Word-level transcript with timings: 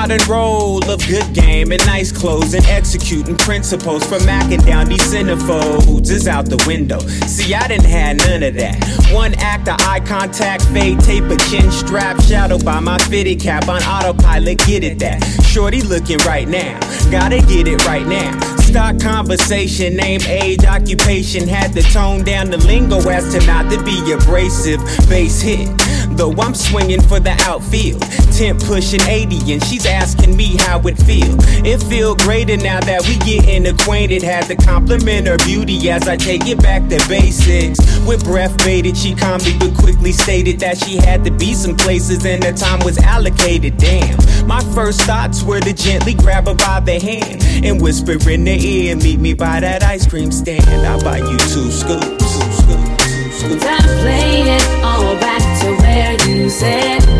modern 0.00 0.30
role 0.30 0.90
of 0.90 0.98
good 1.06 1.34
game 1.34 1.72
and 1.72 1.84
nice 1.84 2.10
clothes 2.10 2.54
and 2.54 2.64
executing 2.68 3.36
principles 3.36 4.02
for 4.06 4.16
macking 4.20 4.64
down 4.64 4.86
these 4.86 5.02
centerfolds 5.02 6.10
is 6.10 6.26
out 6.26 6.46
the 6.46 6.56
window. 6.66 6.98
See, 7.26 7.52
I 7.52 7.68
didn't 7.68 7.84
have 7.84 8.16
none 8.16 8.42
of 8.42 8.54
that. 8.54 9.10
One 9.12 9.34
act 9.34 9.68
of 9.68 9.76
eye 9.80 10.00
contact, 10.00 10.64
fade 10.68 11.00
tape, 11.00 11.24
a 11.24 11.36
chin 11.36 11.70
strap, 11.70 12.18
shadowed 12.22 12.64
by 12.64 12.80
my 12.80 12.96
fitted 12.96 13.40
cap 13.40 13.68
on 13.68 13.82
autopilot. 13.82 14.64
Get 14.64 14.84
it 14.84 14.98
that? 15.00 15.22
Shorty 15.44 15.82
looking 15.82 16.18
right 16.24 16.48
now, 16.48 16.80
gotta 17.10 17.42
get 17.42 17.68
it 17.68 17.84
right 17.84 18.06
now. 18.06 18.59
Stock 18.70 19.00
conversation, 19.00 19.96
name, 19.96 20.20
age, 20.28 20.64
occupation. 20.64 21.48
Had 21.48 21.72
to 21.72 21.82
tone 21.82 22.22
down 22.22 22.50
the 22.50 22.58
lingo 22.58 23.00
as 23.08 23.34
to 23.34 23.44
not 23.44 23.68
to 23.72 23.82
be 23.82 24.12
abrasive. 24.12 24.80
Base 25.08 25.40
hit, 25.40 25.68
though 26.10 26.32
I'm 26.38 26.54
swinging 26.54 27.02
for 27.02 27.18
the 27.18 27.32
outfield. 27.48 28.00
Temp 28.30 28.62
pushing 28.62 29.00
80 29.02 29.54
and 29.54 29.64
she's 29.64 29.86
asking 29.86 30.36
me 30.36 30.56
how 30.56 30.78
it 30.82 30.96
feel. 30.98 31.34
It 31.66 31.82
feel 31.82 32.14
greater 32.14 32.56
now 32.56 32.78
that 32.78 33.02
we 33.08 33.16
getting 33.18 33.66
acquainted. 33.66 34.22
Had 34.22 34.44
to 34.44 34.54
compliment 34.54 35.26
her 35.26 35.38
beauty 35.38 35.90
as 35.90 36.06
I 36.06 36.16
take 36.16 36.46
it 36.46 36.62
back 36.62 36.88
to 36.90 37.08
basics. 37.08 37.80
With 38.06 38.22
breath 38.22 38.56
baited, 38.58 38.96
she 38.96 39.16
calmly 39.16 39.52
but 39.58 39.76
quickly 39.78 40.12
stated 40.12 40.60
that 40.60 40.78
she 40.78 40.98
had 40.98 41.24
to 41.24 41.32
be 41.32 41.54
some 41.54 41.76
places 41.76 42.24
and 42.24 42.40
the 42.40 42.52
time 42.52 42.78
was 42.84 42.98
allocated. 42.98 43.78
Damn, 43.78 44.16
my 44.46 44.62
first 44.74 45.00
thoughts 45.02 45.42
were 45.42 45.60
to 45.60 45.72
gently 45.72 46.14
grab 46.14 46.46
her 46.46 46.54
by 46.54 46.78
the 46.78 47.00
hand 47.00 47.42
and 47.64 47.82
whisper 47.82 48.12
in 48.30 48.44
the 48.44 48.59
ear, 48.60 48.96
meet 48.96 49.18
me 49.20 49.34
by 49.34 49.60
that 49.60 49.82
ice 49.82 50.06
cream 50.06 50.30
stand. 50.32 50.86
I'll 50.86 51.02
buy 51.02 51.18
you 51.18 51.38
two 51.38 51.70
scoops. 51.70 52.06
Two 52.06 52.52
scoops, 52.52 53.40
two 53.40 53.58
scoops. 53.58 53.64
It 53.64 54.62
all 54.82 55.16
back 55.16 55.42
to 55.62 55.76
where 55.82 56.12
you 56.28 56.48
said 56.50 57.10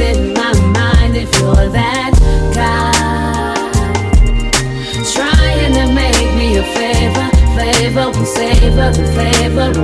in 0.00 0.34
my 0.34 0.52
mind 0.72 1.16
if 1.16 1.30
you're 1.38 1.68
that 1.70 2.12
guy. 2.54 2.92
Trying 5.14 5.72
to 5.78 5.86
make 5.94 6.30
me 6.34 6.58
a 6.58 6.64
favor, 6.76 7.26
favor 9.14 9.72
the 9.72 9.83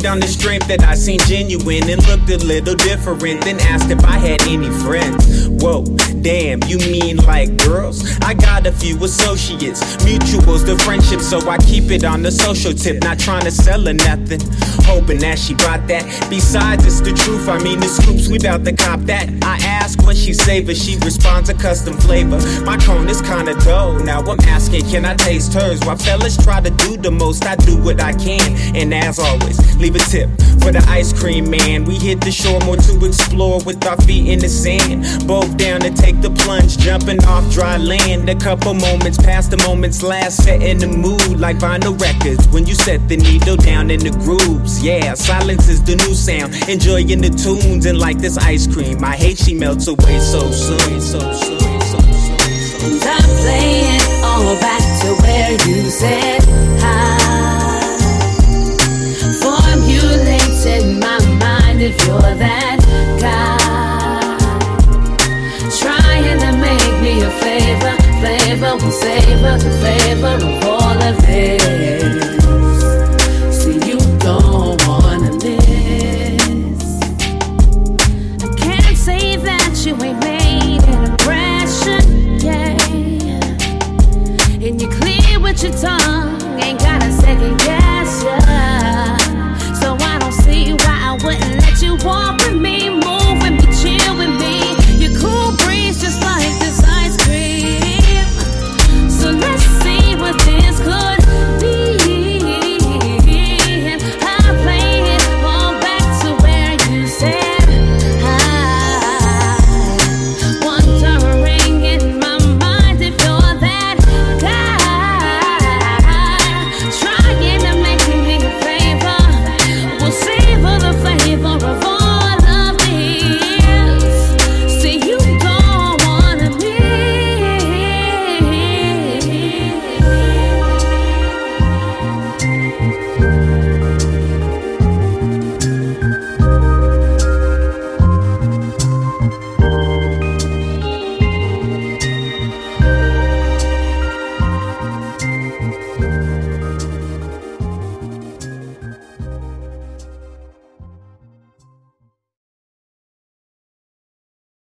agreed 0.00 0.10
on 0.10 0.20
the 0.20 0.26
strength 0.26 0.66
that 0.68 0.82
I 0.82 0.94
seen 0.94 1.18
genuine 1.20 1.88
and 1.88 2.06
looked 2.08 2.30
a 2.30 2.38
little 2.44 2.74
different. 2.74 3.44
Then 3.44 3.60
asked 3.60 3.90
if 3.90 4.04
I 4.04 4.18
had 4.18 4.42
any 4.46 4.70
friends. 4.82 5.48
Whoa, 5.48 5.84
damn, 6.22 6.62
you 6.64 6.78
mean 6.78 7.16
like 7.18 7.56
girls? 7.58 8.18
I 8.22 8.34
got 8.34 8.66
a 8.66 8.72
few 8.72 8.96
associates, 9.04 9.80
mutuals, 10.04 10.64
the 10.64 10.78
friendship, 10.84 11.20
so 11.20 11.38
I 11.48 11.58
keep 11.58 11.90
it 11.90 12.04
on 12.04 12.22
the 12.22 12.30
social 12.30 12.72
tip. 12.72 13.02
Not 13.02 13.18
trying 13.18 13.44
to 13.44 13.50
sell 13.50 13.84
her 13.84 13.92
nothing, 13.92 14.40
hoping 14.84 15.18
that 15.18 15.38
she 15.38 15.54
bought 15.54 15.86
that. 15.88 16.04
Besides, 16.30 16.86
it's 16.86 17.00
the 17.00 17.12
truth, 17.12 17.48
I 17.48 17.58
mean 17.62 17.80
the 17.80 17.88
scoops, 17.88 18.28
we 18.28 18.38
bout 18.38 18.64
to 18.64 18.72
cop 18.72 19.00
that. 19.00 19.28
I 19.42 19.58
ask 19.64 20.00
what 20.02 20.16
she 20.16 20.32
savors, 20.32 20.82
she 20.82 20.96
responds 20.98 21.50
a 21.50 21.54
custom 21.54 21.96
flavor. 21.96 22.40
My 22.64 22.76
cone 22.78 23.08
is 23.08 23.20
kinda 23.20 23.54
dull, 23.60 23.98
now 23.98 24.20
I'm 24.20 24.40
asking, 24.40 24.88
can 24.88 25.04
I 25.04 25.14
taste 25.14 25.52
hers? 25.52 25.80
While 25.80 25.96
fellas 25.96 26.36
try 26.42 26.60
to 26.60 26.70
do 26.70 26.96
the 26.96 27.10
most, 27.10 27.44
I 27.44 27.56
do 27.56 27.76
what 27.82 28.00
I 28.00 28.12
can. 28.12 28.40
And 28.74 28.94
as 28.94 29.18
always, 29.18 29.58
leave 29.76 29.89
a 29.94 29.98
tip 29.98 30.28
for 30.60 30.72
the 30.72 30.84
ice 30.88 31.12
cream 31.12 31.50
man. 31.50 31.84
We 31.84 31.96
hit 31.96 32.20
the 32.20 32.30
shore 32.30 32.60
more 32.60 32.76
to 32.76 33.04
explore 33.04 33.60
with 33.64 33.84
our 33.86 33.96
feet 34.02 34.28
in 34.28 34.38
the 34.38 34.48
sand. 34.48 35.26
Both 35.26 35.56
down 35.56 35.80
to 35.80 35.90
take 35.90 36.20
the 36.20 36.30
plunge, 36.30 36.78
jumping 36.78 37.22
off 37.24 37.50
dry 37.52 37.76
land. 37.76 38.28
A 38.28 38.34
couple 38.34 38.74
moments 38.74 39.18
past 39.18 39.50
the 39.50 39.56
moments 39.58 40.02
last, 40.02 40.44
setting 40.44 40.78
the 40.78 40.86
mood 40.86 41.40
like 41.40 41.58
vinyl 41.58 41.98
records. 42.00 42.46
When 42.48 42.66
you 42.66 42.74
set 42.74 43.08
the 43.08 43.16
needle 43.16 43.56
down 43.56 43.90
in 43.90 44.00
the 44.00 44.10
grooves, 44.10 44.82
yeah, 44.82 45.14
silence 45.14 45.68
is 45.68 45.82
the 45.82 45.96
new 45.96 46.14
sound. 46.14 46.54
Enjoying 46.68 47.20
the 47.20 47.30
tunes 47.30 47.86
and 47.86 47.98
like 47.98 48.18
this 48.18 48.38
ice 48.38 48.66
cream. 48.66 49.02
I 49.04 49.16
hate 49.16 49.38
she 49.38 49.54
melts 49.54 49.88
away 49.88 50.18
so 50.20 50.50
soon, 50.50 51.00
so 51.00 51.18
soon, 51.18 51.32
so 51.32 51.32
soon. 51.32 51.80
So 51.80 52.38
soon. 52.78 53.00
Time 53.00 53.30
play 53.42 53.80
it 53.96 54.24
all 54.24 54.58
back 54.60 54.89
savor 69.10 69.58
the 69.58 69.70
flavor 69.80 70.34
of 70.48 70.64
all 70.64 71.02
of 71.02 71.16
this. 71.26 71.62
See, 73.58 73.78
you 73.88 73.98
don't 74.18 74.80
wanna 74.86 75.32
miss. 75.42 76.82
I 78.44 78.46
can't 78.56 78.96
say 78.96 79.36
that 79.36 79.72
you 79.84 79.94
ain't. 80.04 80.29